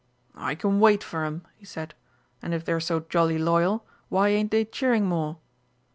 "I 0.33 0.55
can 0.55 0.79
wait 0.79 1.03
for 1.03 1.25
'em," 1.25 1.43
he 1.57 1.63
said; 1.63 1.93
"and 2.41 2.55
if 2.55 2.65
they're 2.65 2.79
so 2.79 3.01
jolly 3.01 3.37
loyal, 3.37 3.85
why 4.09 4.29
ain't 4.29 4.49
they 4.49 4.65
cheering 4.65 5.05
more?" 5.05 5.37